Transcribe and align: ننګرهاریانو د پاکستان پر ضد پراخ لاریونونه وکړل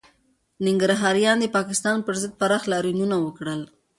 ننګرهاریانو 0.65 1.41
د 1.43 1.45
پاکستان 1.57 1.97
پر 2.05 2.15
ضد 2.21 2.33
پراخ 2.39 2.63
لاریونونه 2.71 3.15
وکړل 3.19 3.61